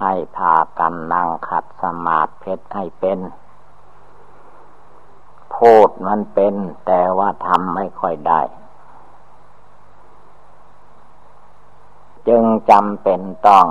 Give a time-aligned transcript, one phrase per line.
[0.00, 3.18] ให้พากันนั่งขัดสมาธิให้เป็น
[5.54, 6.54] พูดมันเป็น
[6.86, 8.40] แต่ว่าทำไม่ค่อยได้
[12.28, 13.66] จึงจำเป็นต้อง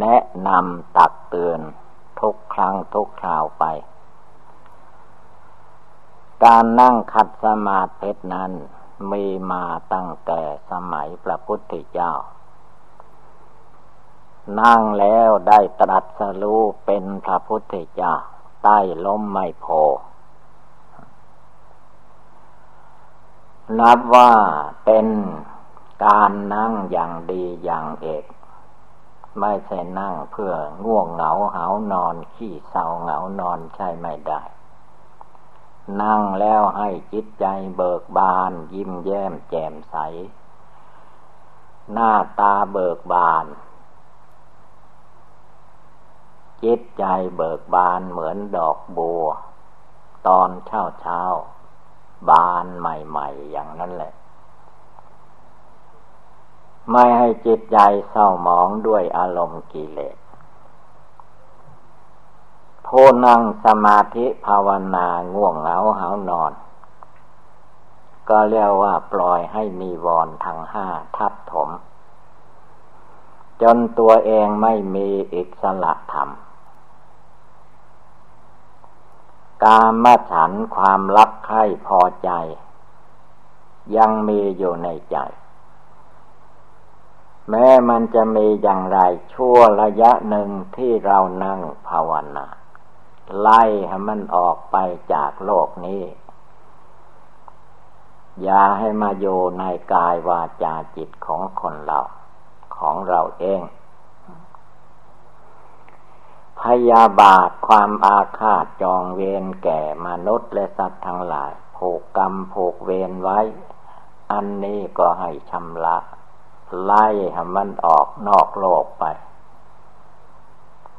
[0.00, 1.60] แนะนำตักเตือน
[2.20, 3.64] ทุกครั้งทุกคราวไป
[6.44, 8.52] การนั่งขัดสมาธินั้น
[9.12, 10.40] มีมาตั้งแต่
[10.70, 12.12] สมัยพระพุทธเจ้า
[14.60, 18.14] นั่งแล้วได้ตรัสรู้เป็นพระพุทธเจ้า
[18.62, 19.66] ใต้ล้มไม่โพ
[23.78, 24.32] นับว่า
[24.84, 25.06] เป็น
[26.04, 28.24] การนั่งอย่างดีอย่างเอก
[29.40, 30.54] ไม่ใช่นั่งเพื่อ
[30.84, 34.42] ง่วงเหงาเหานอนขี้เศร้าเหงานอนใช่ไม่ได้
[36.02, 37.44] นั่งแล้วให้จิตใจ
[37.76, 39.96] เบิกบานยิ้มแย้มแจ่มใส
[41.92, 43.46] หน้าตาเบิกบาน
[46.64, 47.04] จิตใจ
[47.36, 49.26] เบิกบานเหมือนดอกบัว
[50.26, 51.20] ตอนเช้าเช้า
[52.30, 54.12] บานใหม่ๆ อย่างนั้นแหละ
[56.90, 57.78] ไม่ให้จิตใจ
[58.10, 60.16] เศร้าหมองด้วยอารมณ์กิเลส
[62.86, 66.52] ผู้นั่งสมาธิภาวนาง่วงเหงาหานอน
[68.28, 71.70] ก็เรียกว่าปล่อยให้มีวรทั้งห้าทับถม
[73.62, 76.28] จนตัวเองไม่มีอิสระธรรม
[79.62, 82.30] กามฉันความรักใคร่พอใจ
[83.96, 85.16] ยังมีอยู่ในใจ
[87.50, 88.98] แม้มันจะมีอย่างไร
[89.32, 92.46] ชั่วระยะหนึ่งที่เรานั่งภาวนา
[93.38, 94.76] ไล่ให้มันออกไป
[95.12, 96.02] จากโลกนี้
[98.42, 99.26] อย่าให้มาโย
[99.58, 102.00] ในกายวาจาจิตของคนเรา
[102.76, 103.60] ของเราเอง
[106.62, 113.40] พยาบาทความอาฆาตจองเวรแก่มนุษย์และสัตว์ทั้งหลายผูกกรรมผูกเวรไว้
[114.32, 115.96] อันนี้ก็ให้ชำระ
[116.82, 119.04] ไล่ให้มันออกนอกโลกไป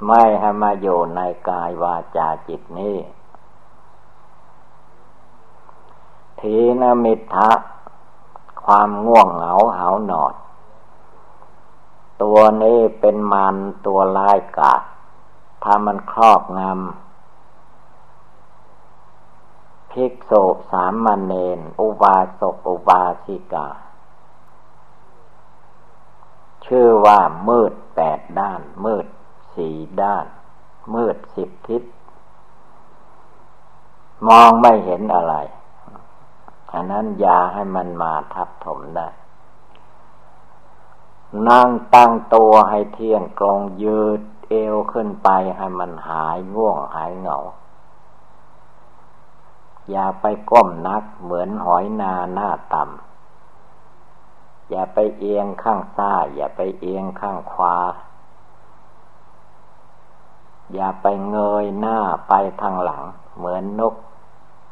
[0.07, 2.97] ไม่ให้มาอยู่ในกายวาจาจิตนี้
[6.39, 7.51] ทีนมิทะ
[8.65, 10.33] ความง่วงเหงาหานอน
[12.21, 14.81] ตัวนี้เป็นมันตัวลายกาด
[15.63, 16.71] ถ้ามันครอบงำ
[19.91, 23.67] ภิกษุสามมเณรอุบาสกอุบาสิกา
[26.65, 29.05] ชื่อว่ามืดแปดด้าน มืด
[29.55, 30.25] สี่ด้าน
[30.93, 31.83] มืดสิบทิศ
[34.27, 35.35] มองไม่เห็นอะไร
[36.71, 39.07] อันนั้นยาให้มันมาทับถมได้
[41.49, 47.37] นั่งตั้งตัวให้เที่ยงกลงยืด เอวขึ้นไปให้มันหายง่วงหายเหงา
[49.89, 57.75] อย่าไปก้มนักเหมือนหอยนาหน้าต่ำ อย่าไปเอียงข้างซ้าย อย่าไปเอียงข้างขวา
[60.73, 63.03] อย่าไปเงยหน้าไปทางหลัง
[63.37, 63.95] เหมือนนก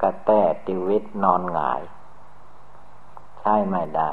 [0.01, 0.31] กระแต
[0.65, 1.81] ติวิตนอนหงาย
[3.39, 4.09] ใช่ไม่ได้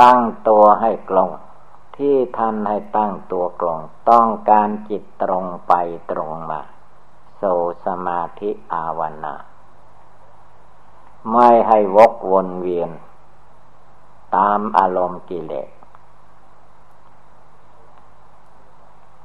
[0.00, 1.30] ตั้งตัวให้กลง
[2.00, 3.80] ที่ท่านให้ตั้งตัวกลง
[4.10, 5.72] ต้องการจิตตรงไป
[6.10, 6.60] ตรงมา
[7.36, 7.42] โซ
[7.86, 9.34] สมาธิอาวนา
[11.32, 12.90] ไม่ให้วกวนเวียน
[14.36, 15.70] ตามอารมณ์กิเลส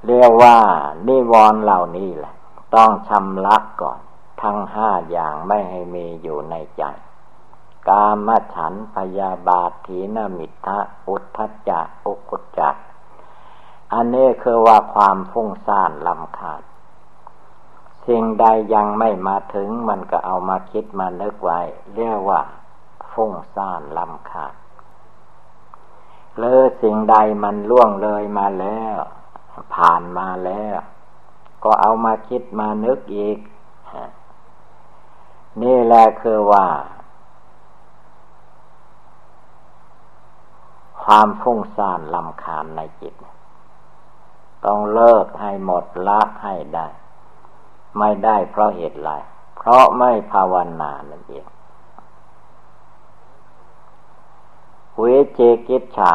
[0.08, 0.58] เรียกว่า
[1.08, 2.36] นิวรณ์เหล่านี้แหละ
[2.76, 4.00] ต้องชำระก่อน
[4.42, 6.84] ทั้งห้าอย่างไม่ให้มีอยู่ในใจ
[7.90, 12.76] กามฉันพยาบาทถีนมิทะอุทธจักอุกุจจัก
[13.94, 16.62] อันนี้คือว่าความฟุ้งซ่านลำคาญ
[18.08, 21.60] สิ่งใดยังไม่มาถึงมันก็เอามาคิดมานึกไว้
[21.96, 22.42] เรียกว่า
[23.12, 24.54] ฟุ้งซ่านลำคาญ
[26.38, 28.98] หรือสิ่งใดมันล่วงเลยมาแล้ว
[29.76, 30.78] ผ่านมาแล้ว
[31.64, 33.38] ก็เอามาคิดมานึกอีก
[35.62, 36.66] นี่แหละคือว่า
[41.06, 43.14] ความฟุ้งซ่านลำคาญในจิต
[44.66, 46.88] ต้องเลิกให้หมดละให้ได้
[47.98, 49.12] ไม่ได้เพราะเหตุไร
[49.58, 51.46] เพราะไม่ภาวนานั่นเอง
[55.00, 55.04] เว
[55.36, 56.14] เจกิจฉา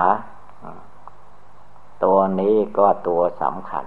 [2.05, 3.85] ตัวนี้ก็ตัวสำคัญ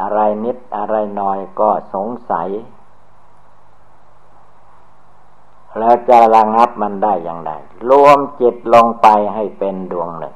[0.00, 2.48] อะไรนิดอะไรน้อยก็สงสัย
[5.78, 7.52] แล้วจะระงับมันได้อย่างไร
[7.90, 10.34] รวมจิตลงไปให้เป็นดวงหนึ่ง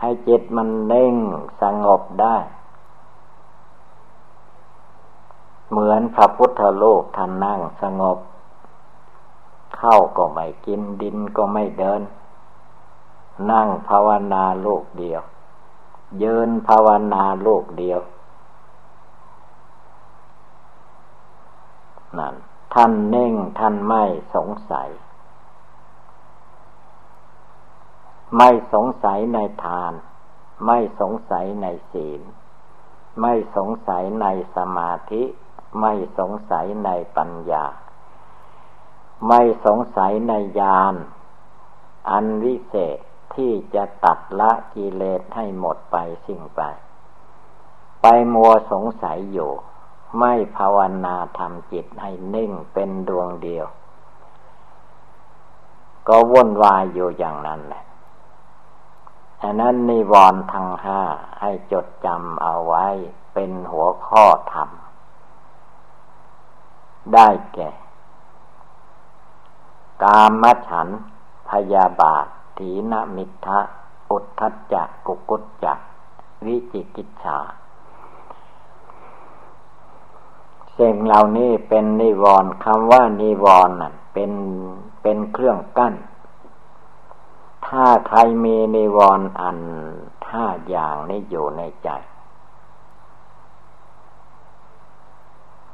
[0.00, 1.14] ให้ให้จิตมันเน่ง
[1.62, 2.36] สงบได้
[5.70, 8.18] เหมือนพระพุทธโลกท่านนั่งสงบ
[9.76, 12.02] เข้าก็ไม่กินดินก็ไม่เดิน
[13.50, 15.22] นั่งภาวนาโลกเดียว
[16.18, 18.00] เยินภาวนาโลกเดียว
[22.18, 22.34] นั่น
[22.74, 24.88] ท่านเน่งท่านไม่สงสัย
[28.36, 29.92] ไม่สงสัยในทาน
[30.66, 32.20] ไม่สงสัยในศีล
[33.20, 34.26] ไม่สงสัยใน
[34.56, 35.22] สมาธิ
[35.80, 37.64] ไม่สงสัยในปัญญา
[39.28, 40.94] ไม่สงสัยในญาณ
[42.10, 42.98] อันวิเศษ
[43.34, 45.96] ที่จะตัดละกิเลสให้หมดไป
[46.26, 46.60] สิ่งไป
[48.02, 49.52] ไปมัวสงสัยอยู่
[50.18, 53.66] ไม่ภาวนาทำจิตให้นิ่งเป็นดวงเดียว
[56.08, 57.84] ก็วุ่นวายอยู่อย่างนั้นแหละ
[59.42, 61.00] ฉะนั้นนิวรณ์ทั้งห้า
[61.40, 62.86] ให้จดจำเอาไว้
[63.34, 64.68] เป็นหัวข้อธรรม
[67.14, 67.70] ได้แก่
[70.02, 70.88] กามฉัน
[71.48, 72.26] พยาบาท
[72.58, 73.60] ถีนมิทะ
[74.10, 75.74] อุทธัจจะกุกุจจะ
[76.46, 77.38] วิจิกิจฉา
[80.80, 84.32] สิ่งเหล่านี้เป็นนิวรณ์คำว่านิวรณ์นั่นเป็น
[85.02, 85.94] เป็นเครื่องกั้น
[87.66, 89.58] ถ้าใครมีนิวรณ์อัน
[90.30, 91.88] ห้าอย่างนี้อยู่ในใจ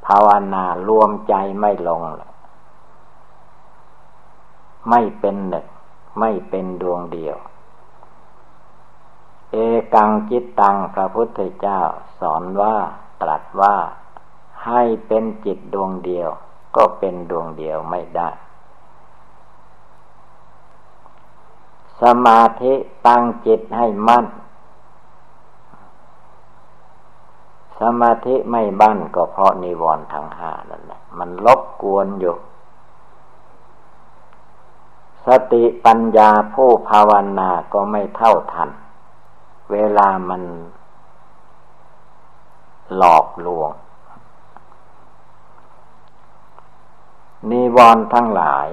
[0.07, 2.01] ภาวนารวมใจไม่ลง
[4.91, 5.67] ไม่เป็นหนึ่ง
[6.21, 7.37] ไม่เป็นดวงเดียว
[9.53, 9.57] เอ
[9.95, 11.81] กังจิตตังพระพุทธเจ้า
[12.21, 12.77] สอนว่า
[13.23, 13.77] ตรัสว่า
[14.67, 16.31] ให้เป็นจิตดวงเดียว
[16.77, 18.29] ก็เป็นดวงเดียวไม่ได้
[22.03, 22.75] สมาธิ
[23.07, 24.27] ตั้งจิตให้มั่น
[27.81, 32.37] สมาธิไม่บั้นก็เพราะนิวรณ์ทั้งห้านั่นแหละมันลบกวนอยู่
[35.27, 38.71] สติปัญญาผู้ภาวนาก็ไม่เท่าทัน
[39.73, 40.43] เวลามัน
[42.97, 43.71] หลอกลวง
[47.51, 48.69] นิวรณ์ทั้งหลาย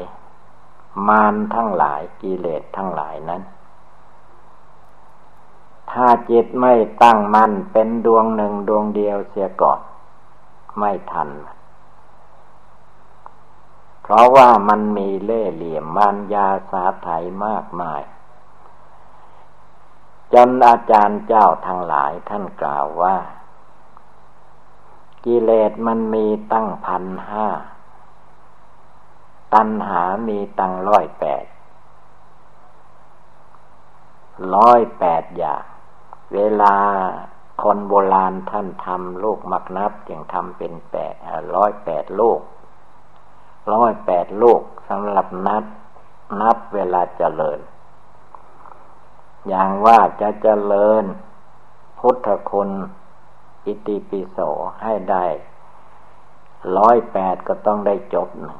[1.07, 3.41] มารทั้งหลายกิเลสทั้งหลายนั้น
[5.91, 6.73] ถ้าจิตไม่
[7.03, 9.79] ตั้งมั่นเป็นดวงหนึ่งดวงเดียวเสียก่อน
[10.79, 11.29] ไม่ทัน
[14.01, 17.07] เพราะว่ามันมีเล่เหลี่ยมมารยาสาไถ
[17.45, 18.01] มากมาย
[20.33, 23.15] จนอาจารย์เจ้าทั้งหลายท่านกล่าวว่า
[25.25, 27.47] กิเลสมันมีตั้งพันห้า
[29.53, 31.45] ตัณหามีตั้งร้อยแปด
[34.55, 35.63] ร้อยแปดอย่าง
[36.33, 36.75] เวลา
[37.63, 41.13] คนโบราณท่านทำลูกมักนับจึงทำเป็นแปด
[41.55, 42.39] ร้อยแปดลูก
[43.73, 45.63] ร้อยแปดลูกสำหรับนับ
[46.41, 47.59] นับเวลาเจริญ
[49.47, 51.03] อย่างว่าจะเจริญ
[51.99, 52.69] พุทธคุณ
[53.65, 54.37] อิติปิโส
[54.83, 55.25] ให้ได้
[56.77, 58.55] ร้อยแปดก็ต้องได้จบหนึ่ง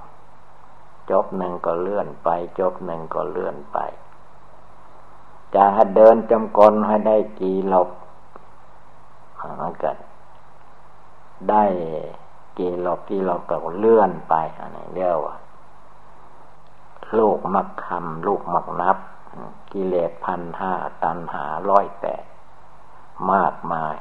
[1.11, 2.29] จบหนึ่งก็เลื่อนไป
[2.59, 3.77] จบหนึ่งก็เลื่อนไป
[5.55, 7.89] จะให้เดินจำกรให้ได้กี่หลบ
[9.59, 9.91] มันเก็
[11.49, 11.63] ได้
[12.57, 15.35] กี่หลอกกี่หลอกก็เลื่อนไปอันนี้เรียกว่า
[17.17, 18.97] ลูกมักคำลูกมักนับ
[19.71, 20.73] กิเลสพันห้า
[21.03, 22.25] ตันหาร้อยแปด
[23.31, 23.95] มากมาย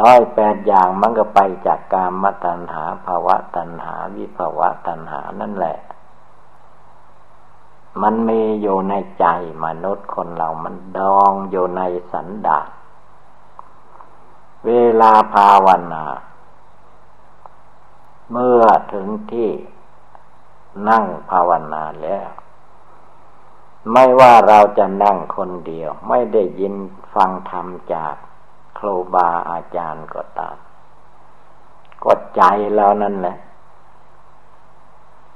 [0.00, 5.78] ร้อยแปดอย่างมันก็ไปจากกามมตัณหาภาวะตัณหา วิภาวะตัณหานั่นแหละ
[8.02, 9.26] มันมีอยู่ในใจ
[9.64, 11.82] มนุษย์คนเรามันดองอยู่ใน
[12.12, 12.68] สันดาษ
[14.66, 14.70] เว
[15.00, 16.04] ลาภาวนา
[18.30, 19.50] เมื่อถึงที่
[20.88, 22.28] นั่งภาวนาแล้ว
[23.92, 26.74] ไม่ว่าเราจะนั่งคนเดียว ไม่ได้ยิน
[27.14, 28.14] ฟังธรรมจาก
[28.84, 30.56] ครูบาอาจารย์ก็ตาม
[32.04, 32.42] กดใจ
[32.74, 33.36] เรานั่นแหละ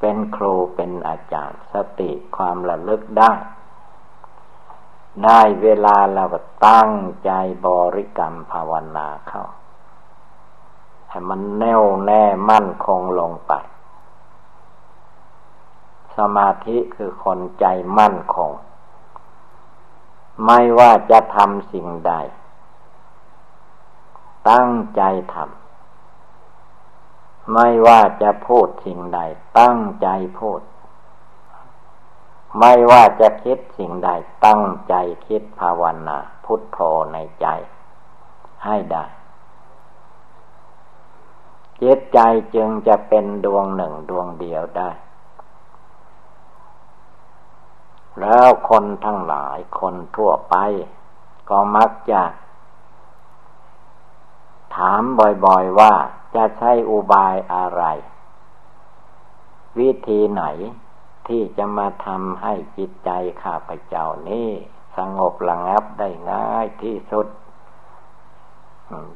[0.00, 3.32] เป็นครูเป็นอาจารย์ สติความระลึกได้
[5.24, 6.92] ได้เวลาเราก็ตั้ง
[7.24, 7.30] ใจ
[7.66, 9.44] บริกรรมภาวนาเข้า
[11.08, 13.52] ให้มันแน่วแน่มั่นคงลงไป
[16.16, 17.66] สมาธิคือคนใจ
[17.98, 18.50] มั่นคง
[20.44, 22.14] ไม่ว่าจะทำสิ่งใด
[24.50, 25.02] ตั้งใจ
[25.34, 25.52] ทำ
[27.52, 29.20] ไม่ว่าจะพูดสิ่งใด
[29.58, 30.60] ตั้งใจพูด
[32.58, 34.10] ไม่ว่าจะคิดสิ่งใด
[34.46, 34.94] ตั้งใจ
[35.26, 36.78] คิดภาวนาพุทโธ
[37.12, 37.46] ในใจ
[38.64, 39.04] ให้ได้
[41.82, 42.18] จิตใจ
[42.54, 44.90] จึงจะเป็นดวงหนึ่งดวงเดียวได้
[48.20, 50.54] แล้วคนทั้งหลายคนทั่วไป
[51.48, 52.20] ก็มักจะ
[54.74, 55.94] ถามบ่อยๆว่า
[56.34, 57.82] จะใช้อุบายอะไร
[59.78, 60.44] วิธีไหน
[61.28, 63.10] ที่จะมาทำให้จิตใจ
[63.42, 64.48] ข้าพเจ้านี้
[64.96, 67.26] สงบระงับได้ง่ายที่สุด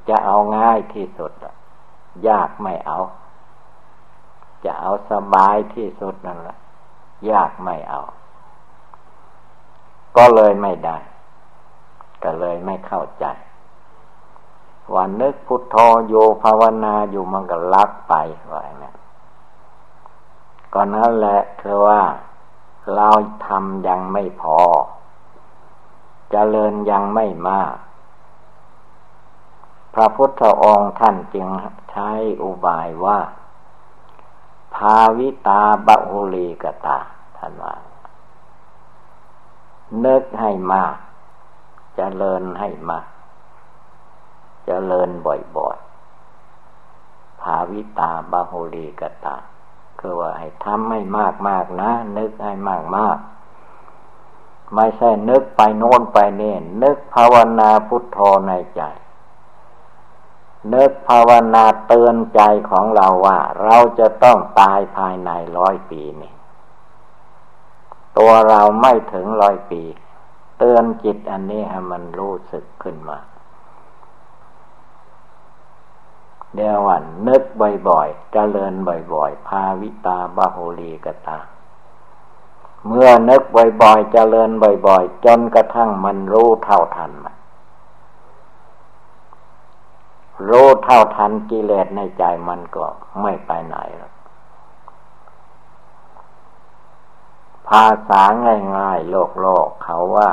[0.08, 1.32] จะเอาง่ายที่สุด
[2.28, 2.98] ยากไม่เอา
[4.64, 6.58] จะเอาสบายที่สุดนั่นแหละ
[7.30, 8.00] ยากไม่เอา
[10.16, 10.96] ก็เลยไม่ได้
[12.24, 13.24] ก็เลยไม่เข้าใจ
[14.94, 15.76] วันนึกพุทโธ
[16.08, 18.14] โยภาวนาอยู่มันก็ลักไป
[18.50, 18.96] ว่าอย่างนั้น
[20.74, 22.00] ก็นั่นแหละคือว่า
[22.94, 23.08] เรา
[23.46, 24.92] ทำยังไม่พอจ
[26.30, 27.74] เจริญยังไม่มาก
[29.94, 31.48] พระพุทธองค์ท่านจึง
[31.90, 32.10] ใช้
[32.42, 33.18] อุบายว่า
[34.74, 36.98] ภาวิตาบะโุลีกตา
[37.36, 37.74] ท่านว่า
[40.04, 40.98] นึกให้มากจ
[41.96, 43.06] เจริญให้มาก
[44.70, 49.36] จเจริญบ่อยๆภาวิตาบะโุลีกตา
[49.98, 53.18] คือว่าให้ทำให้มากมากนะ นึกให้มากมาก
[54.74, 58.82] ไม่ใช่นึกไปโน้นไปนี่นึกภาวนาพุทโธในใจ
[60.74, 66.34] นึกภาวนาเตือนใจของเราว่า เราจะต้องตายภายในร้อยปีนี่
[68.18, 69.82] ตัวเราไม่ถึงร้อยปี
[70.58, 73.18] เตือนจิตอันนี้ให้มันรู้สึกขึ้นมา
[76.54, 77.42] เดียววันนึก
[77.88, 81.38] บ่อยๆเจริญบ่อยๆ ภาวิตาบาโหลีกตา
[82.86, 83.42] เมื่อนึก
[83.82, 87.34] บ่อยๆเจริญบ่อยๆ จนกระทั่งมันรู้เท่าทันมัน
[90.48, 92.86] รู้เท่าทันกิเลสในใจมันก็
[93.22, 94.12] ไม่ไปไหนหรอก
[97.68, 98.22] ภาษา
[98.76, 100.30] ง่ายๆ โลกโลกเขาว่า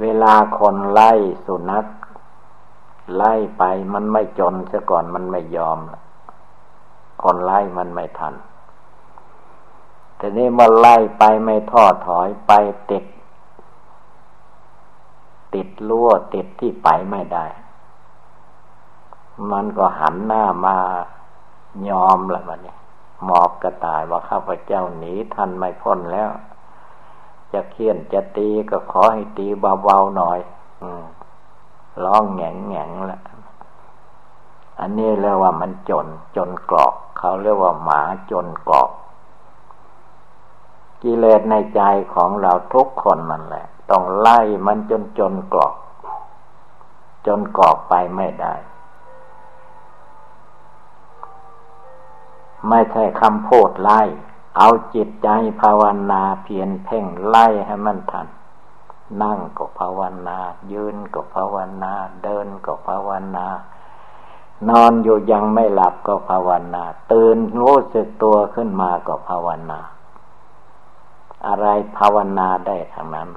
[0.00, 1.12] เวลาคนไล่
[1.46, 1.84] สุนัข
[3.16, 5.78] ไล่ไปมันไม่จนซะก่อนมันไม่ยอม
[7.22, 8.34] คนไล่มันไม่ทัน
[10.18, 12.52] ทีนี้มาไล่ไปไม่ท้อถอยไป
[12.90, 13.04] ติด
[15.54, 17.46] ติดลั่วติดที่ไปไม่ได้
[19.50, 20.76] มันก็หันหน้ามา
[21.88, 22.78] ยอมละมันเนี่ย
[23.24, 26.30] หมอบกระต่ายว่าข้าพเจ้าหนีทันไม่พ้นแล้ว
[27.52, 30.38] จะเคี่ยนจะตีก็ขอให้ตีเบาๆหน่อย
[30.82, 31.04] อืม
[32.04, 33.20] ร้องแงงแงงละ
[34.80, 38.90] อันนี้เรียกว่ามันจน จนกรอก เขาเรียกว่าหมาจนกรอก
[41.02, 41.80] กิเลสในใจ
[42.14, 45.74] ของเราทุกคนนั่นแหละ ต้องไล่มันจนจนกรอก
[47.26, 48.54] จนกรอกไปไม่ได้
[52.68, 54.02] ไม่ใช่คำพูดไล่
[54.56, 55.28] เอาจิตใจ
[55.60, 58.26] ภาวนาเพียนเพ่งไล่ให้มันทัน
[59.22, 60.38] นั่งก็ภาวนา
[60.72, 63.46] ยืนก็ภาวนา เดินก็ภาวนา
[64.68, 69.80] นอนอยู่ยังไม่หลับก็ภาวนา ตื่นรู้สึกตัวขึ้นมาก็ภาวนา
[71.46, 71.66] อะไร
[71.98, 73.28] ภาวนาได้ทั้งนั้น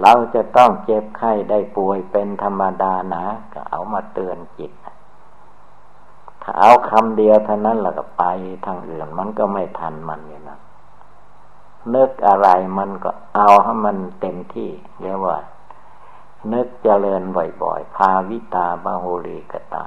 [0.00, 4.72] เราจะต้องเจ็บไข้ได้ป่วยเป็นธรรมดานะ ก็เอามาเตือนจิต
[6.42, 8.24] ถ้าเอาคำเดียวเท่านั้นแล้วก็ไป
[8.64, 10.58] ทางอื่นมันก็ไม่ทันมันนี่นะ
[11.94, 12.48] นึกอะไร
[12.78, 14.70] มันก็เอาให้มันเต็มที่
[15.00, 15.38] เรียกว่า
[16.52, 17.22] นึกเจริญ
[17.62, 19.84] บ่อยๆภาวิตาบาโหรีกตา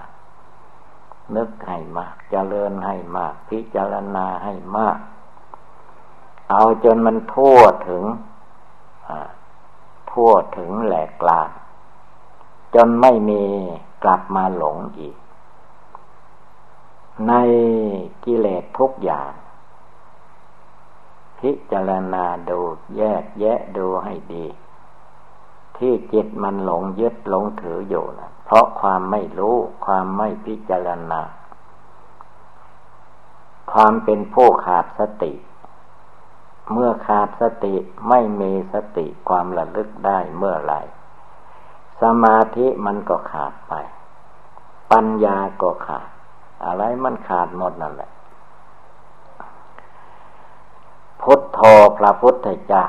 [1.35, 4.97] นึกให้มาก เจริญให้มาก พิจารณาให้มาก
[6.49, 8.03] เอาจนมันทั่วถึง
[10.11, 11.49] ทั่วถึงแหลกกลาง
[12.75, 13.43] จนไม่มี
[14.03, 15.15] กลับมาหลงอีก
[17.27, 17.33] ใน
[18.23, 19.31] กิเลสทุกอย่าง
[21.47, 22.59] พิจารณาดู
[22.97, 24.45] แยกแยะดูให้ดี
[25.77, 31.21] ที่จิตมันหลงยึดหลงถืออยู่นะเพราะความไม่รู้ความไม่พิจารณา
[33.71, 35.33] ความเป็นผู้ขาดสติ
[36.71, 37.75] เมื่อขาดสติ
[38.09, 40.81] ไม่มีสติความระลึกได้เมื่อไหร่
[42.01, 43.73] สมาธิมันก็ขาดไป
[44.91, 46.07] ปัญญาก็ขาด
[46.65, 48.11] อะไรมันขาดหมดนั่นแหละ
[51.25, 51.59] พุทโธ
[51.97, 52.85] พระพุทธเจ้า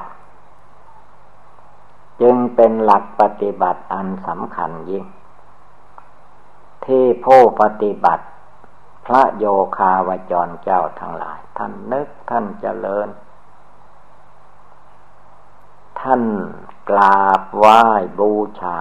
[2.21, 5.05] จึงเป็นหลักปฏิบัติอันสำคัญยิ่ง
[6.85, 8.25] ที่ผู้ปฏิบัติ
[9.07, 9.45] พระโย
[9.79, 13.09] คาวจรเจ้าทั้งหลาย ท่านนึกท่านเจริญ
[16.01, 16.23] ท่าน
[16.91, 17.83] กราบไหว้
[18.19, 18.79] บูชา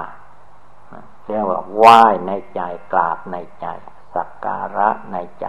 [1.25, 3.65] เรียกว่าไหว้ในใจกราบในใจ
[4.15, 5.47] สักการะในใจ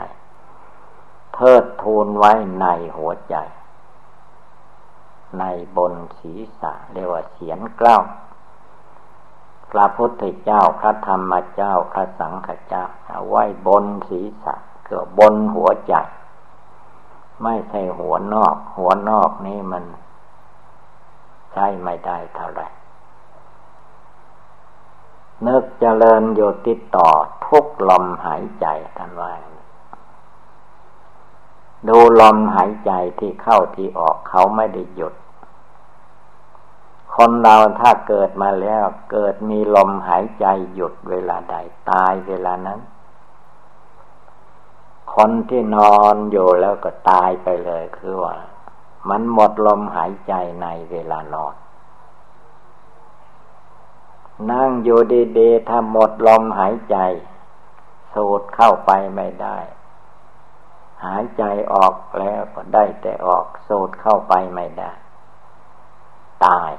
[1.34, 3.36] เทิดทูนไว้ในหัวใจ
[5.38, 5.44] ใน
[5.76, 7.98] บนศีรษะเรียกว่าเสียนเกล้า
[9.70, 14.54] พระพุทธเจ้าพระธรรมเจ้าพระสังฆเจ้าเอาไว้บนศีรษะ
[14.84, 15.94] เกือบบนหัวใจ
[17.42, 19.84] ไม่ใช่หัวนอก หัวนอกนี่มัน
[21.52, 22.68] ใช้ไม่ได้เท่าไหร่
[25.46, 27.08] นึกเจริญอยู่ติดต่อ
[27.46, 28.66] ทุกลมหายใจ
[28.96, 29.32] ท่านว่า
[31.88, 35.14] ดูลมหายใจที่เข้าที่ออกเขาไม่ได้หยุด
[37.14, 41.56] คนเราถ้าเกิดมาแล้วเกิดมีลมหายใจหยุดเวลาใด
[41.90, 42.80] ตายเวลานั้น
[45.14, 48.36] คนที่นอนอยู่แล้วก็ตายไปเลยคือว่า
[49.08, 51.54] มันหมดลมหายใจในเวลานอน
[54.50, 55.00] นั่งอยู่
[55.38, 56.96] ดีๆถ้าหมดลมหายใจ
[58.12, 59.58] สูดเข้าไปไม่ได้
[61.06, 61.44] หายใจ
[61.74, 64.92] ออกแล้วก็ได้แต่ออกสูดเข้าไปไม่ได้
[66.44, 66.72] ตาย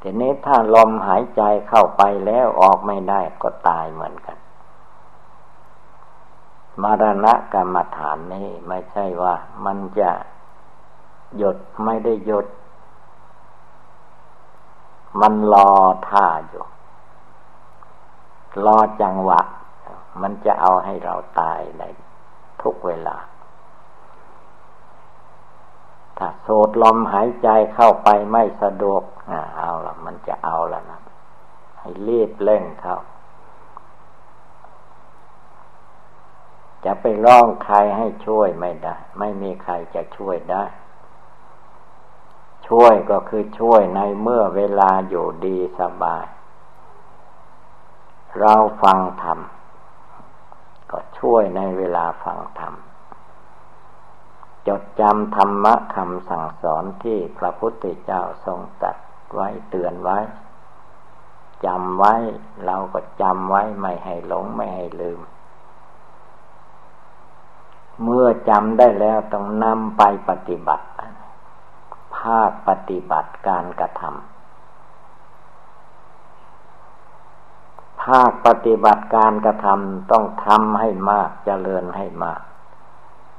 [0.00, 4.38] ทีนี้ถ้าลมหายใจเข้าไปแล้วออกไม่ได้ก็ตายเหมือนกัน
[6.82, 9.34] มรณะกรรมฐานนี้ไม่ใช่ว่า
[9.64, 10.10] มันจะ
[11.36, 12.46] หยุดไม่ได้หยุด
[15.20, 15.70] มันรอ
[16.08, 16.64] ท่าอยู่
[18.66, 19.40] รอจังหวะ
[20.20, 21.82] มันจะเอาให้เราตายใน
[22.62, 23.16] ทุกเวลา
[26.18, 29.02] ถ้าโสดลมหายใจเข้าไปไม่สะดวก
[29.58, 31.00] เอาละมันจะเอาละนะ
[31.80, 32.98] ให้รีบเร่งเขา
[36.84, 40.64] จะไปร้องใครให้ช่วยไม่ได้ ไม่มีใครจะช่วยได้
[42.68, 46.24] ช่วยก็คือช่วยในเมื่อเวลาอยู่ดีสบาย
[48.40, 49.38] เราฟังธรรม
[51.22, 52.74] ช่วยในเวลาฟังธรรม
[54.68, 58.96] จดจำธรรมะคำสั่งสอนที่พระพุทธเจ้าทรงตัด
[59.34, 60.18] ไว้เตือนไว้
[61.66, 62.14] จำไว้
[62.64, 65.20] เราก็จำไว้ไม่ให้หลงไม่ให้ลืม
[68.02, 70.86] เมื่อจำได้แล้วต้องนำไปปฏิบัติ
[72.16, 74.31] ภาคปฏิบัติการกระทำ
[78.04, 82.40] ภาคปฏิบัติการกระทำต้องทำให้มากเจริญให้มาก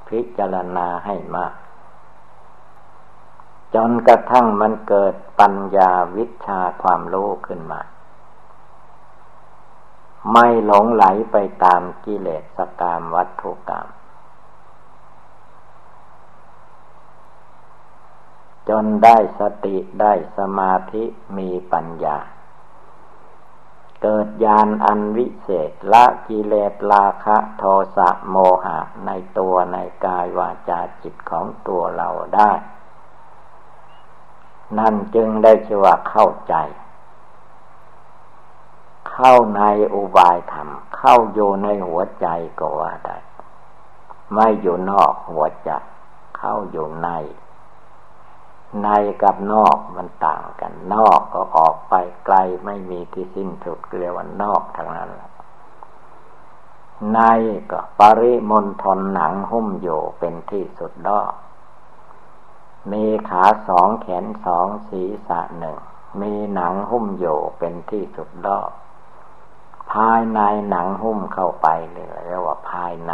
[0.08, 1.54] พิจารณาให้มาก
[3.76, 7.82] จนกระทั่งมันเกิดปัญญาวิชาความรู้ขึ้นมา
[10.32, 13.88] ไม่หลงไหลไปตามกิเลสกามวัตถุกรรม
[18.69, 21.04] จนได้สติได้สมาธิ
[21.38, 22.17] มีปัญญา
[24.06, 27.63] เกิดญาณอันวิเศษละกิเลสราคะโท
[27.98, 32.52] สะโมหะในตัวในกายวาจาจิตของตัวเราได้
[34.80, 36.56] นั่นจึงได้ชื่อว่าเข้าใจ
[39.12, 39.62] เข้าใน
[39.94, 42.28] อุบายธรรม เข้าอยู่ในหัวใจ
[42.60, 43.18] ก็ว่าได้
[44.34, 45.72] ไม่อยู่นอกหัวใจ
[46.38, 47.10] เข้าอยู่ใน
[48.82, 48.90] ใน
[49.22, 51.94] กับนอกมันต่างกัน นอกก็ออกไป
[52.26, 55.12] ไกลไม่มีที่สิ้นสุดเรียกว่านอกทางนั้น
[57.14, 57.20] ใน
[57.72, 61.32] ก็ปริมณฑลหนังหุ้มอยู่เป็นที่สุดดอก
[62.92, 65.78] มีขาสองแขนสองศีรษะหนึ่ง
[66.22, 68.70] มีหนังหุ้มอยู่เป็นที่สุดดอก
[69.92, 73.14] ภายในหนังหุ้มเข้าไปเลยเรียกว่าภายใน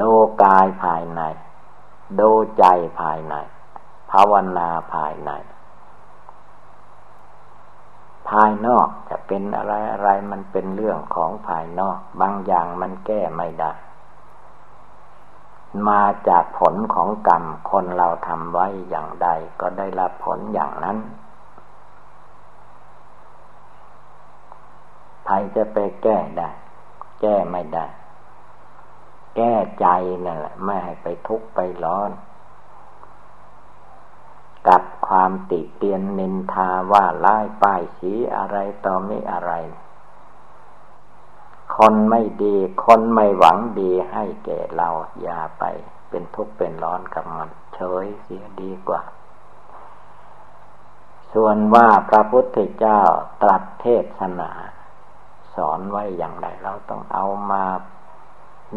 [0.00, 0.10] ดู
[0.42, 1.22] กายภายใน
[2.20, 2.64] ดูใจ
[3.00, 3.34] ภายใน
[4.10, 5.30] ภาวนาภายใน
[8.28, 13.72] ภายนอกจะเป็นอะไรอะไรมันเป็นเรื่องของภายนอก บางอย่างมันแก้ไม่ได้
[15.88, 19.28] มาจากผลของกรรมคนเราทำไว้อย่างใด
[19.60, 20.98] ก็ได้รับผลอย่างนั้น
[25.26, 26.50] ใครจะไปแก้ได้
[27.20, 27.86] แก้ไม่ได้
[29.36, 29.86] แก้ใจ
[30.24, 32.10] นั่นแหละไม่ให้ไปทุกข์ไปร้อน
[34.68, 39.52] กับความติเตียนนินทาว่าร้ายป้ายสีอะไรต่อไม่อะไร
[41.76, 44.88] คนไม่ดี คนไม่หวังดีให้แก่เรา
[45.22, 45.64] อย่าไป
[46.08, 49.02] เป็นทุกข์เป็นร้อนกับมัน เฉยเสียดีกว่า
[51.32, 53.00] ส่วนว่าพระพุทธเจ้า
[53.42, 53.86] ตรัสเท
[54.18, 54.50] ศนา
[55.54, 57.64] สอนไว้อย่างไรเราต้องเอามา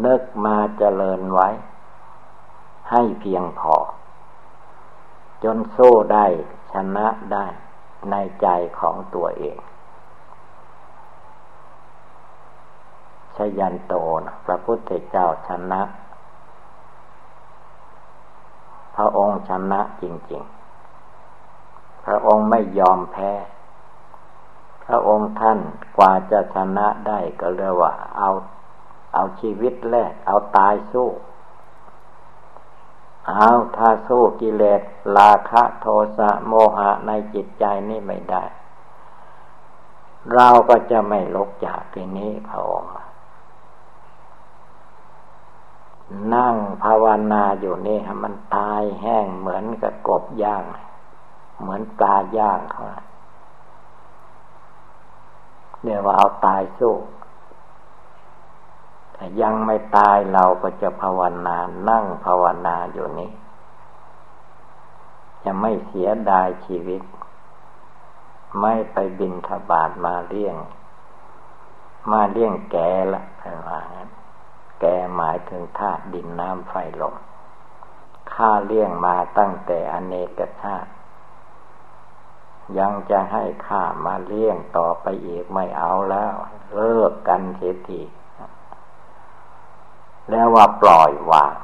[0.04, 1.48] นึกมาเจริญไว้
[2.90, 3.74] ให้เพียงพอ
[5.44, 6.26] จนสู้ได้
[6.72, 7.46] ชนะได้
[8.10, 8.46] ในใจ
[8.78, 9.58] ของตัวเอง
[13.36, 15.82] ชยันโตนะพระพุทธเจ้าชนะ
[18.96, 20.42] พระองค์ชนะจริง
[21.24, 23.32] ๆ พระองค์ไม่ยอมแพ้
[24.84, 25.58] พระองค์ท่าน
[25.96, 28.30] กว่าจะชนะได้ก็เรียกว่าเอา
[29.14, 31.08] เอาชีวิตแรกเอาตายสู้
[33.28, 34.82] เอาถ้าสู้กิเลส
[35.18, 35.86] ราคะโท
[36.18, 38.44] สะโมหะในจิตใจนี่ไม่ได้
[40.34, 42.92] เราก็จะไม่ลกจากที่นี้พระองค์
[46.34, 50.64] นั่งภาวนาอยู่นี่มันตายแห้งเหมือนกับกบย่าง
[51.60, 52.84] เหมือนปลาย่างเขา
[55.82, 56.94] เนี่ยว่าเอาตายสู้
[59.18, 63.30] แต่ยังไม่ตายเราก็จะภาวนานั่งภาวนาอยู่นี้
[65.44, 67.02] จะไม่เสียดายชีวิต
[68.60, 70.56] ไม่ไปบินทบาทมาเลี้ยง
[72.12, 72.76] มาเลี้ยงแก
[73.12, 73.80] ละอะไรว่า
[74.80, 74.84] แก
[75.16, 77.14] หมายถึงธาตุดินน้ำไฟลม
[78.32, 80.90] ข้าเลี้ยงมาตั้งแต่อเนกชาติ
[82.78, 86.34] ยังจะให้ข้ามาเลี้ยงต่อไปอีกไม่เอาแล้ว
[86.74, 88.00] เลิกกันเสียที
[90.30, 91.54] แล้วว่าปล่อยวาง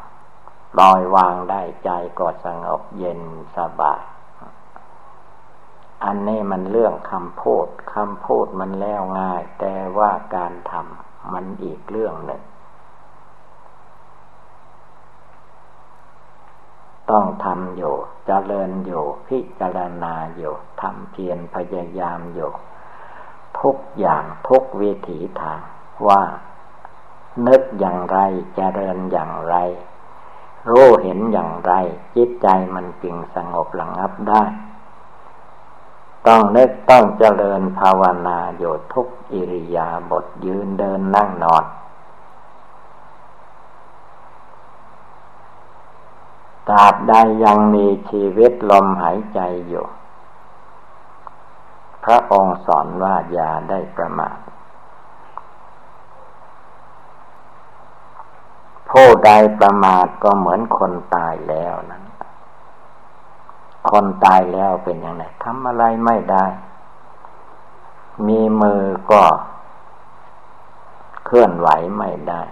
[0.73, 3.21] ปล่อยวางได้ใจก็สงบเย็น
[3.57, 4.03] สบาย
[6.05, 12.43] อันนี้มันเรื่องคำพูดคำพูดมันแล้วง่าย แต่ว่าการทำมันอีกเรื่องหนึ่ง
[17.11, 22.51] ต้องทำอยู่จเจริญอยู่ พิจารณาอยู่ทำเพียรพยายามอยู่
[23.61, 25.61] ทุกอย่างทุกวิถีทาง
[26.09, 26.23] ว่า
[27.47, 29.55] นึกอย่างไรจเจริญอย่างไร
[30.71, 31.73] รู้เห็นอย่างไร
[32.17, 34.43] จิตใจมันจึงสงบระงับได้
[36.27, 41.65] ต้องนึกต้องเจริญภาวนาอยู่ทุกอิริยาบถยืนเดินนั่งนอน
[46.69, 49.87] ตราบใดยังมีชีวิตลมหายใจอยู่
[52.05, 54.39] พระองค์สอนว่าอย่าได้ประมาท
[58.97, 62.05] ผู้ใดประมาทก็เหมือนคนตายแล้วนั้น
[63.91, 66.47] คนตายแล้วเป็นอยังไงทำอะไรไม่ได้
[68.29, 69.23] มีมือก็
[71.25, 72.43] เคลื่อนไหวไม่ได้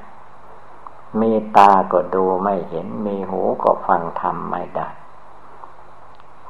[1.21, 4.89] มีตาก็ดูไม่เห็น มีหูก็ฟังทำไม่ได้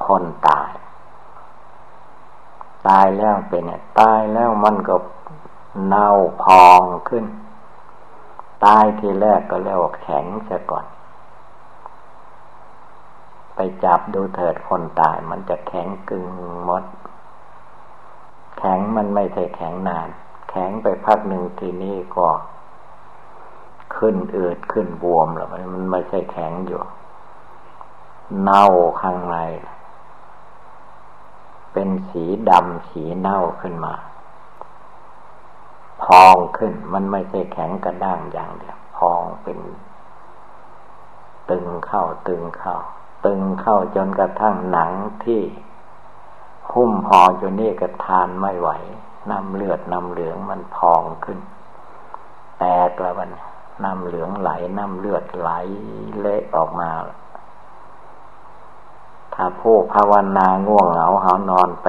[0.07, 0.71] คนตาย
[2.89, 4.97] ตายแล้วเป็นเนี่ยตายแล้วมันก็
[5.87, 6.09] เน่า
[6.43, 7.25] พองขึ้น
[8.65, 10.87] ตายทีแรกก็เรียกว่าแข็งซะก่อน
[13.55, 16.27] ไปจับดูเถิดคนตายมันจะแข็งกึ่ง
[16.69, 16.85] มด
[18.59, 20.09] แข็งมันไม่ใช่แข็งนาน
[20.51, 22.29] แข็งไปพักหนึ่งทีนี้ก็
[23.97, 26.81] ขึ้นอืดขึ้นบวมหรอกมันไม่ใช่แข็งอยู่
[28.43, 28.67] เน่า
[29.01, 29.37] ข้างใน
[31.73, 33.95] เป็นสีดำสีเน่าขึ้นมา
[36.05, 39.59] พองขึ้น มันไม่ใช่แข็งกระด้างอย่างเดียว พองเป็น
[41.51, 42.77] ตึงเข้าตึงเข้า
[43.27, 44.91] ตึงเข้าจนกระทั่งหนัง
[45.25, 45.43] ที่
[46.73, 48.71] หุ้มห่ออยู่นี่ก็ทานไม่ไหว
[49.31, 51.39] น้ำเลือดน้ำเหลืองมันพองขึ้น
[52.59, 53.31] แตกแล้วมัน
[53.85, 55.51] น้ำเหลืองไหล น้ำเลือดไหล
[56.21, 56.89] เละออกมา
[59.35, 61.89] ถ้าผู้ภาวนาง่วงเหงาหานอนไป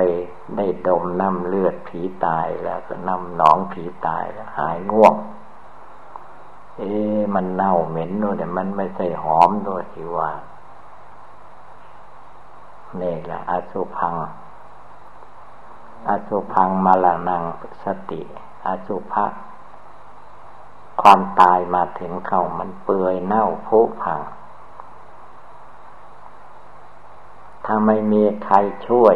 [0.57, 5.15] ได้ดมน้ำเลือดผีตายแล้วก็น้ำหนองผีตายแล้วหายง่วง
[6.77, 6.91] เอ๊
[7.35, 10.31] มันเน่าเหม็นด้วยแต่มันไม่ใช่หอมด้วยที่ว่า
[13.01, 14.13] นี่แหละอสุพัง
[16.09, 17.43] อสุพังมาลานัง
[17.83, 18.21] สติ
[18.67, 19.25] อสุภะ
[21.01, 24.19] ความตายมาถึงเขามันเปื่อยเน่าพุพัง
[27.65, 28.55] ถ้าไม่มีใคร
[28.87, 29.15] ช่วย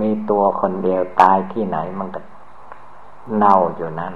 [0.00, 2.20] มีตัวคนเดียวตายที่ไหนมันก็
[3.36, 4.14] เน่าอยู่นั่น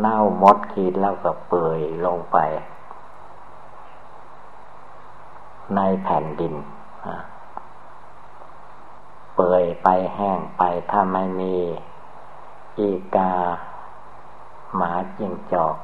[0.00, 2.38] เน่ามดขีดแล้วก็เปื่อยลงไป
[5.76, 6.54] ในแผ่นดิน
[9.34, 11.54] เปื่อยไปแห้งไปถ้าไม่มี
[12.78, 13.32] อีกา
[14.76, 15.74] หมาจิงจอก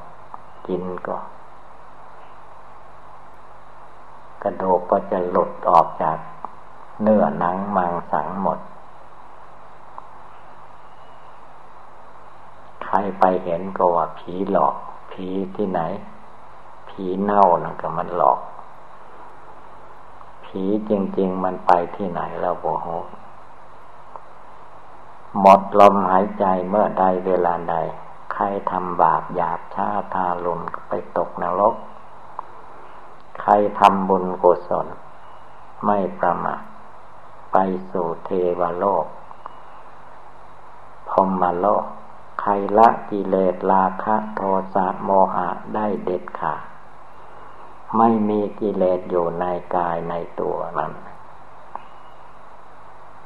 [0.67, 1.17] กินก็
[4.43, 6.17] กระดูกก็จะหลุดออกจาก
[7.01, 8.59] เนื้อหนังมังสังหมด
[12.83, 14.75] ใครไปเห็นก็ว่าผีหลอก
[15.11, 15.81] ผีที่ไหน
[16.89, 18.39] ผีเน่านะก็มันหลอก
[20.45, 22.87] ผีจริง ๆ มันไปที่ไหนแล้วโบโห
[25.39, 27.75] หมดลมหายใจเมื่อใดเวลาใด
[28.33, 31.75] ใครทำบาปหยาบช้าทารุณไปตกนรก
[33.41, 34.87] ใครทำบุญกุศล
[35.85, 36.61] ไม่ประมาท
[37.51, 37.57] ไป
[37.91, 39.05] สู่เทวโลก
[41.09, 41.85] พรมโลก
[42.41, 44.41] ใครละกิเลสราคะโท
[44.73, 46.61] สะโมหะได้เด็ดขาด
[47.97, 49.45] ไม่มีกิเลสอยู่ใน
[49.75, 50.93] กายในตัวนั้น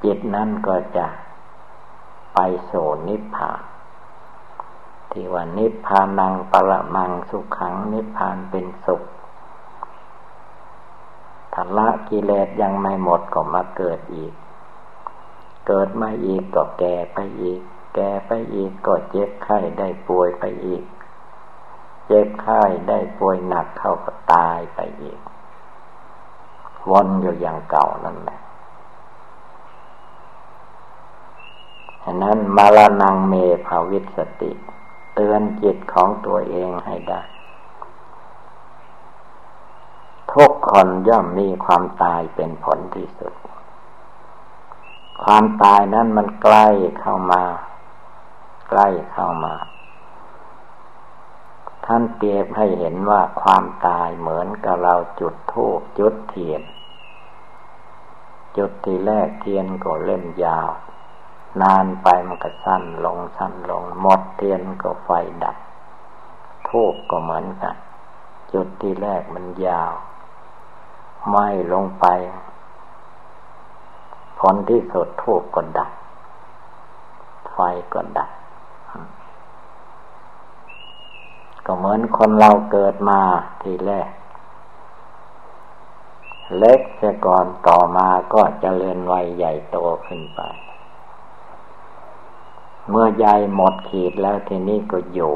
[0.03, 1.07] จิตนั้นก็จะ
[2.33, 2.39] ไป
[2.71, 3.61] สู่นิพพาน
[5.11, 14.33] ที่ว่านิพพานังปรมังสุขขังนิพพานเป็นสุขาละกิเลสยังไม่หมดก็มาเกิดอีก
[15.67, 17.59] เกิดมาอีกก็แก่ไปอีก
[17.95, 20.83] แก่ไปอีกก็เจ็บไข้ได้ป่วยไปอีก
[22.07, 25.19] เจ็บไข้ได้ป่วยหนักเข้าก็ตายไปอีก
[26.89, 28.39] วนอยู่อย่างเก่านั่นแหละ
[32.03, 33.33] ฉะนั้นมาลานังเม
[33.65, 34.51] ภาวิสติ
[35.15, 37.21] เตือนจิตของตัวเองให้ได้
[40.33, 43.33] ทุกคนย่อมมีความตายเป็นผลที่สุด
[45.23, 46.67] ความตายนั้นมันใกล้
[46.99, 47.43] เข้ามา
[48.69, 49.55] ใกล้เข้ามา
[51.85, 56.61] ท่านเปรียบให้เห็นว่าความตายเหมือนกับเราจุดธูปจุดเทียน
[58.57, 60.69] จุดที่แรกเทียนก็เล่มยาว
[61.61, 65.09] นานไปมันก็สั้นลงสั้นลงหมดเทียนก็ไฟ
[65.43, 65.57] ดับ
[66.67, 67.75] ทูบก็เหมือนกัน
[68.53, 69.93] จุดที่แรกมันยาว
[71.29, 72.05] ไหม้ลงไป
[74.39, 75.91] ผลที่สุดทูกก็ดับ
[77.53, 77.57] ไฟ
[77.93, 78.31] ก็ดับ
[81.65, 83.19] ก็เหมือนคนเราเกิดมา
[83.61, 84.09] ทีแรก
[86.57, 90.41] เล็กเสียก่อนต่อมาก็จเจริญวัยใหญ่โตขึ้นไป
[92.89, 95.35] เมื่อใหญ่หมดขีดแล้วทีนี้ก็อยู่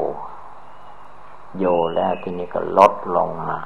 [1.58, 3.58] อยู่แล้วทีนี้ก็ลดลงมา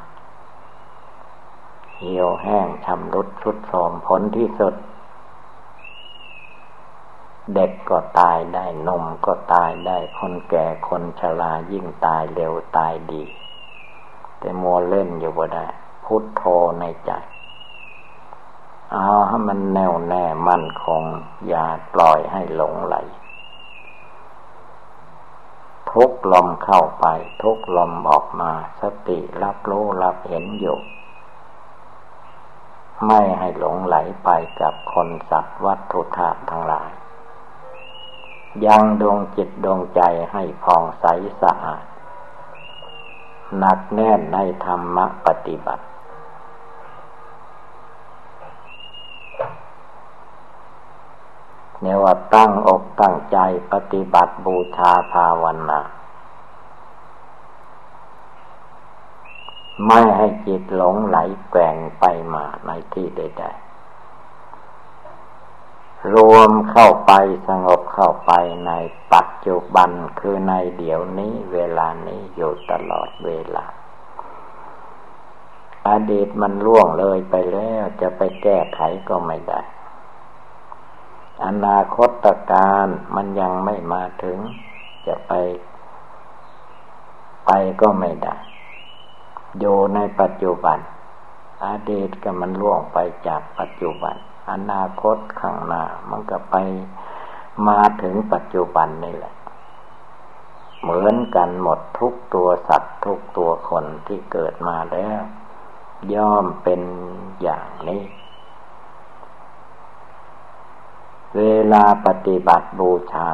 [2.03, 4.75] เหี่ยวแห้งชำรุดชุดโทมผลที่สุด
[7.55, 13.25] เด็กก็ตายได้นมก็ตายได้คนแก่คนชรายิ่งตายเร็วตายดี
[14.39, 15.67] แต่มัวเล่นอยู่บ่ได้
[16.05, 16.43] พุทโธ
[16.81, 17.11] ในใจ
[18.93, 21.03] เอาให้มันแน่วแน่มั่นคง
[21.49, 22.97] อย่าปล่อยให้หลงไหล
[25.91, 27.07] ทุกลมเข้าไป
[27.43, 30.79] ทุกลมออกมา สติรับรู้รับเห็นอยู่
[33.07, 34.29] ไม่ให้หลงไหลไป
[34.61, 36.91] กับคนสัตว์วัตถุธาตุทั้งหลาย
[38.67, 40.01] ยังดวงจิตดวงใจ
[40.33, 41.07] ให้ผ่องใส
[41.43, 41.85] สะอาด
[43.59, 45.85] หนักแน่นในธรรมปฏิบัติ
[51.81, 53.39] เนว่าตั้งอกตั้งใจ
[53.73, 55.81] ปฏิบัติบูชาภาวนา
[59.87, 61.19] ไม่ให้จิตหลงไหล
[61.51, 63.71] แกว่งไปมาในที่ใดๆ
[66.15, 67.13] รวมเข้าไป
[67.49, 68.33] สงบเข้าไป
[68.67, 68.73] ใน
[69.13, 69.91] ปัจจุบัน
[70.21, 73.67] คือในเดี๋ยวนี้เวลานี้อยู่ตลอดเวลา
[75.89, 79.61] อดีตมันล่วงเลยไปแล้วจะไปแก้ไขก็ไม่ได้
[81.47, 84.39] อนาคตการมันยังไม่มาถึง
[85.07, 85.33] จะไป
[87.47, 88.37] ไปก็ไม่ได้
[89.59, 90.79] อยู่ในปัจจุบัน
[91.67, 94.15] อดีตก็มันล่วงไปจากปัจจุบัน
[94.51, 96.55] อนาคตข้างหน้ามันก็ไป
[97.69, 99.35] มาถึงปัจจุบันนี่แหละ
[100.83, 105.21] เหมือนกันหมดทุกตัวสัตว์ทุกตัวคนที่เกิดมาแล้ว
[106.15, 106.81] ย่อมเป็น
[107.43, 108.03] อย่างนี้
[111.37, 113.29] เวลาปฏิบัติบูชา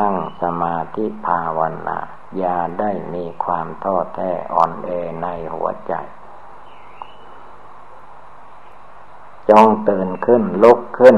[0.00, 1.98] นั่งสมาธิภาวนา
[2.38, 4.90] อย่าได้มีความท้อแท้อ่อนแอ
[5.22, 5.92] ในหัวใจ
[9.50, 11.16] จงตื่นขึ้นลุกขึ้น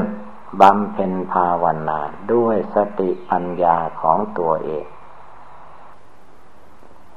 [0.61, 1.99] บำเพ็ญภาวนา
[2.33, 4.85] ด้วยสติปัญญาของตัวเอง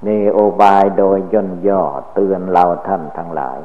[0.07, 1.83] มีโอบายโดยย่นย่อ
[2.15, 3.59] เตือนเราท่านทั้งหลาย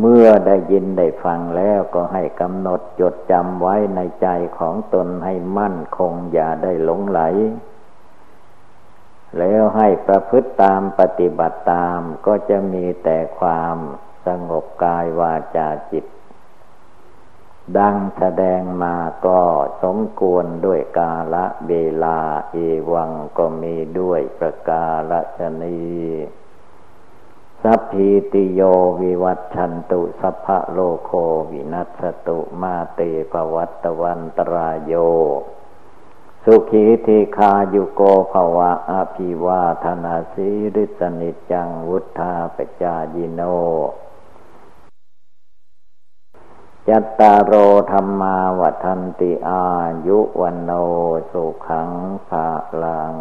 [0.00, 7.20] เมื่อได้ยินได้ฟังแล้วก็ให้กำหนดจดจำไว้ในใจของตนให้มั่นคงอย่าได้หลงไหล
[9.36, 13.76] แล้วให้ประพฤติตามปฏิบัติตามก็จะมีแต่ความ
[14.26, 16.04] สงบกายวาจาจิต
[17.78, 19.40] ดังแสดงมาก็
[19.82, 21.72] สมควรด้วยกาละเว
[22.04, 22.18] ลา
[22.52, 22.56] เอ
[22.92, 25.78] วังก็มีด้วยประกาศชนี
[27.62, 28.60] สัพพิติโย
[29.00, 31.10] วิวัตชันตุสัพพะโลโค
[31.50, 33.00] วินัสตุมาเต
[33.32, 34.94] ปวัตตวันตรายโย
[36.44, 43.40] สุขีธีคายุโกภวะอภิวาธนาสีริสนิจังวุธาปจายิโน
[46.88, 47.52] จัตตารโอ
[47.90, 49.64] ธรรมาวัฒนติอา
[50.06, 50.70] ยุวันโน
[51.30, 51.90] สุขัง
[52.28, 52.46] ภา
[52.82, 53.14] ลัง